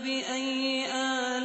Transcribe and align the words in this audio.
فبأي 0.00 0.88
آلاء 0.88 1.44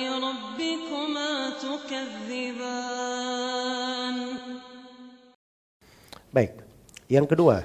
ربكما 0.00 1.30
تكذبان 1.60 2.96
Baik, 6.28 6.60
yang 7.08 7.24
kedua. 7.24 7.64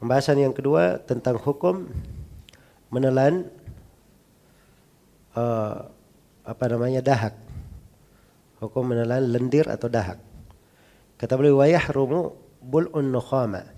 Pembahasan 0.00 0.40
yang 0.40 0.56
kedua 0.56 0.96
tentang 1.04 1.36
hukum 1.36 1.84
menelan 2.88 3.44
uh, 5.36 5.84
apa 6.48 6.64
namanya 6.68 7.04
dahak. 7.04 7.36
Hukum 8.60 8.88
menelan 8.88 9.28
lendir 9.28 9.68
atau 9.68 9.92
dahak. 9.92 10.16
Kata 11.20 11.36
beliau 11.36 11.60
wa 11.60 11.68
yahrumu 11.68 12.32
bul'un 12.64 13.12
nukhama 13.12 13.68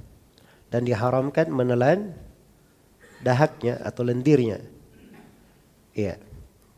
dan 0.76 0.84
diharamkan 0.84 1.48
menelan 1.48 2.12
dahaknya 3.24 3.79
atau 3.79 4.04
lendirnya. 4.04 4.60
Iya, 5.96 6.20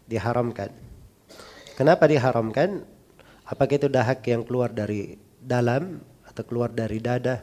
diharamkan. 0.06 0.70
Kenapa 1.74 2.06
diharamkan? 2.06 2.86
Apakah 3.50 3.82
itu 3.82 3.90
dahak 3.90 4.22
yang 4.30 4.46
keluar 4.46 4.70
dari 4.70 5.18
dalam 5.42 5.98
atau 6.30 6.46
keluar 6.46 6.70
dari 6.70 7.02
dada 7.02 7.42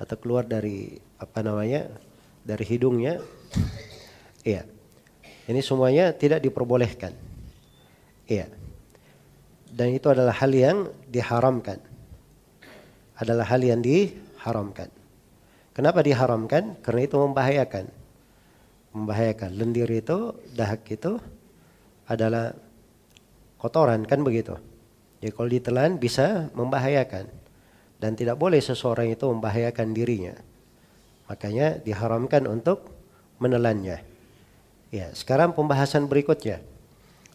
atau 0.00 0.16
keluar 0.16 0.48
dari 0.48 0.96
apa 1.20 1.44
namanya 1.44 1.92
dari 2.40 2.64
hidungnya 2.64 3.20
iya 4.42 4.64
ini 5.44 5.60
semuanya 5.60 6.12
tidak 6.16 6.40
diperbolehkan 6.40 7.12
iya 8.24 8.48
dan 9.68 9.92
itu 9.92 10.08
adalah 10.08 10.32
hal 10.32 10.50
yang 10.50 10.88
diharamkan 11.08 11.78
adalah 13.20 13.46
hal 13.46 13.60
yang 13.60 13.84
diharamkan 13.84 14.88
kenapa 15.74 16.00
diharamkan 16.00 16.78
karena 16.80 17.00
itu 17.04 17.16
membahayakan 17.20 17.84
membahayakan 18.94 19.50
lendir 19.52 19.90
itu 19.90 20.38
dahak 20.54 20.86
itu 20.88 21.18
adalah 22.08 22.54
kotoran 23.58 24.06
kan 24.06 24.22
begitu 24.22 24.54
Ya 25.24 25.32
kalau 25.32 25.48
ditelan 25.48 25.96
bisa 25.96 26.52
membahayakan 26.52 27.32
dan 27.96 28.12
tidak 28.12 28.36
boleh 28.36 28.60
seseorang 28.60 29.08
itu 29.08 29.24
membahayakan 29.24 29.96
dirinya. 29.96 30.36
Makanya 31.32 31.80
diharamkan 31.80 32.44
untuk 32.44 32.92
menelannya. 33.40 34.04
Ya, 34.92 35.08
sekarang 35.16 35.56
pembahasan 35.56 36.12
berikutnya. 36.12 36.60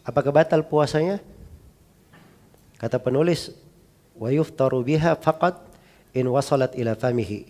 Apakah 0.05 0.29
batal 0.29 0.61
puasanya? 0.69 1.17
Kata 2.77 3.01
penulis, 3.01 3.57
wa 4.13 4.29
yuftaru 4.29 4.85
biha 4.85 5.17
faqat 5.17 5.57
in 6.13 6.29
wasalat 6.29 6.77
ila 6.77 6.93
famihi. 6.93 7.49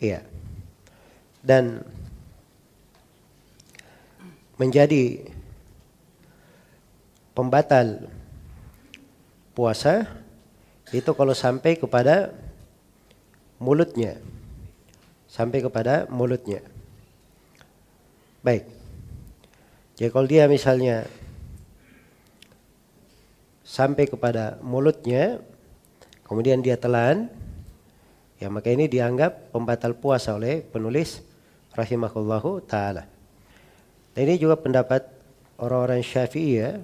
Iya. 0.00 0.24
Dan 1.44 1.84
menjadi 4.56 5.24
pembatal 7.36 8.08
puasa 9.52 10.08
itu 10.90 11.12
kalau 11.12 11.36
sampai 11.36 11.76
kepada 11.76 12.32
mulutnya. 13.60 14.16
Sampai 15.28 15.62
kepada 15.62 16.08
mulutnya. 16.10 16.64
Baik. 18.40 18.66
Jadi 20.00 20.08
kalau 20.10 20.26
dia 20.26 20.48
misalnya 20.48 21.04
sampai 23.62 24.08
kepada 24.08 24.58
mulutnya, 24.64 25.38
kemudian 26.26 26.58
dia 26.64 26.74
telan, 26.74 27.30
ya 28.40 28.48
maka 28.48 28.72
ini 28.72 28.88
dianggap 28.88 29.52
pembatal 29.52 29.94
puasa 29.94 30.34
oleh 30.34 30.64
penulis 30.64 31.20
rahimahullahu 31.76 32.64
taala. 32.64 33.06
Dan 34.16 34.26
ini 34.26 34.40
juga 34.40 34.58
pendapat 34.58 35.06
orang-orang 35.60 36.02
Syafi'i 36.02 36.58
ya 36.58 36.80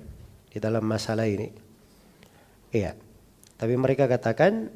di 0.52 0.58
dalam 0.62 0.84
masalah 0.86 1.26
ini. 1.26 1.50
Iya. 2.70 2.94
Tapi 3.56 3.74
mereka 3.74 4.04
katakan 4.04 4.68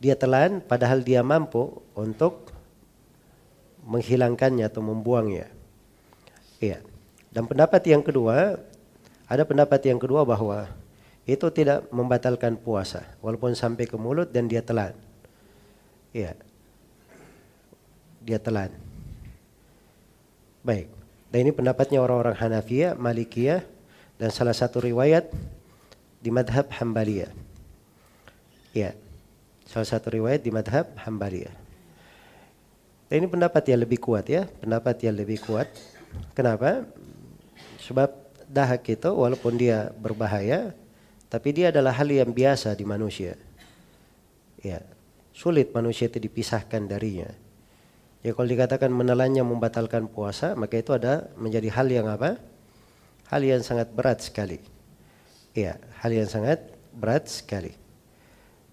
dia 0.00 0.16
telan 0.16 0.64
padahal 0.64 1.04
dia 1.04 1.20
mampu 1.20 1.84
untuk 1.92 2.50
menghilangkannya 3.86 4.66
atau 4.66 4.82
membuangnya. 4.82 5.46
Iya. 6.58 6.82
Dan 7.30 7.44
pendapat 7.44 7.84
yang 7.86 8.00
kedua, 8.00 8.56
ada 9.28 9.44
pendapat 9.44 9.84
yang 9.84 10.00
kedua 10.00 10.24
bahwa 10.24 10.66
itu 11.28 11.46
tidak 11.52 11.84
membatalkan 11.92 12.56
puasa 12.56 13.04
walaupun 13.20 13.52
sampai 13.52 13.84
ke 13.84 13.94
mulut 14.00 14.32
dan 14.32 14.48
dia 14.48 14.64
telan. 14.64 15.05
Iya. 16.16 16.32
Dia 18.24 18.40
telan. 18.40 18.72
Baik. 20.64 20.88
Dan 21.28 21.38
ini 21.44 21.52
pendapatnya 21.52 22.00
orang-orang 22.00 22.32
Hanafiyah, 22.32 22.96
Malikiyah 22.96 23.60
dan 24.16 24.32
salah 24.32 24.56
satu 24.56 24.80
riwayat 24.80 25.28
di 26.24 26.32
madhab 26.32 26.72
Hambaliyah. 26.72 27.28
Ya, 28.72 28.96
salah 29.68 29.84
satu 29.84 30.08
riwayat 30.08 30.40
di 30.40 30.48
madhab 30.48 30.88
Hambaliyah. 30.96 31.52
Dan 33.12 33.14
ini 33.22 33.28
pendapat 33.28 33.62
yang 33.68 33.84
lebih 33.84 34.00
kuat 34.00 34.26
ya, 34.26 34.48
pendapat 34.48 34.96
yang 35.04 35.14
lebih 35.20 35.38
kuat. 35.44 35.68
Kenapa? 36.32 36.88
Sebab 37.84 38.08
dahak 38.48 38.88
itu 38.88 39.10
walaupun 39.12 39.54
dia 39.60 39.92
berbahaya, 40.00 40.72
tapi 41.28 41.52
dia 41.52 41.68
adalah 41.68 41.92
hal 41.92 42.08
yang 42.08 42.32
biasa 42.32 42.72
di 42.72 42.82
manusia. 42.88 43.36
Ya, 44.64 44.82
sulit 45.36 45.76
manusia 45.76 46.08
itu 46.08 46.16
dipisahkan 46.16 46.88
darinya. 46.88 47.28
Ya 48.24 48.32
kalau 48.32 48.48
dikatakan 48.48 48.88
menelannya 48.88 49.44
membatalkan 49.44 50.08
puasa, 50.08 50.56
maka 50.56 50.80
itu 50.80 50.96
ada 50.96 51.28
menjadi 51.36 51.68
hal 51.76 51.86
yang 51.92 52.08
apa? 52.08 52.40
Hal 53.28 53.44
yang 53.44 53.60
sangat 53.60 53.92
berat 53.92 54.24
sekali. 54.24 54.58
Iya, 55.52 55.76
hal 56.00 56.10
yang 56.16 56.26
sangat 56.26 56.72
berat 56.96 57.28
sekali. 57.28 57.76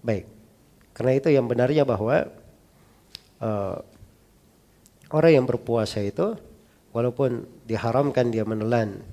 Baik, 0.00 0.24
karena 0.96 1.12
itu 1.20 1.28
yang 1.28 1.44
benarnya 1.44 1.84
bahwa 1.84 2.32
uh, 3.44 3.76
orang 5.12 5.32
yang 5.36 5.46
berpuasa 5.46 6.00
itu 6.00 6.34
walaupun 6.96 7.44
diharamkan 7.68 8.32
dia 8.32 8.48
menelan 8.48 9.04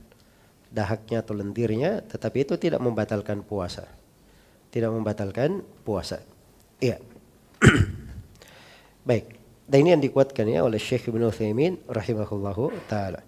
dahaknya 0.72 1.20
atau 1.20 1.36
lendirnya, 1.36 2.00
tetapi 2.08 2.48
itu 2.48 2.56
tidak 2.56 2.80
membatalkan 2.80 3.44
puasa. 3.44 3.92
Tidak 4.72 4.88
membatalkan 4.88 5.60
puasa. 5.84 6.24
Iya. 6.80 7.11
Baik. 9.08 9.26
Dan 9.72 9.88
ini 9.88 9.90
yang 9.96 10.04
dikuatkan 10.04 10.46
ya 10.52 10.68
oleh 10.68 10.82
Syekh 10.82 11.08
Ibn 11.08 11.32
Uthaymin 11.32 11.80
rahimahullahu 11.88 12.76
taala. 12.92 13.24